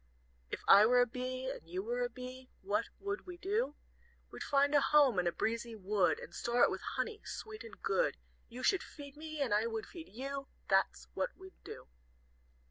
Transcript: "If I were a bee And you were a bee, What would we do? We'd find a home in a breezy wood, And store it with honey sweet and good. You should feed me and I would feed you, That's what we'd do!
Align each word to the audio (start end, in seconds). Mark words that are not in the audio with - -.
"If 0.49 0.63
I 0.67 0.83
were 0.87 0.99
a 0.99 1.05
bee 1.05 1.47
And 1.47 1.69
you 1.69 1.83
were 1.83 2.01
a 2.01 2.09
bee, 2.09 2.49
What 2.63 2.85
would 2.99 3.27
we 3.27 3.37
do? 3.37 3.75
We'd 4.31 4.41
find 4.41 4.73
a 4.73 4.81
home 4.81 5.19
in 5.19 5.27
a 5.27 5.31
breezy 5.31 5.75
wood, 5.75 6.17
And 6.17 6.33
store 6.33 6.63
it 6.63 6.71
with 6.71 6.81
honey 6.95 7.21
sweet 7.23 7.63
and 7.63 7.79
good. 7.83 8.17
You 8.49 8.63
should 8.63 8.81
feed 8.81 9.15
me 9.15 9.39
and 9.41 9.53
I 9.53 9.67
would 9.67 9.85
feed 9.85 10.09
you, 10.09 10.47
That's 10.69 11.07
what 11.13 11.37
we'd 11.37 11.63
do! 11.63 11.85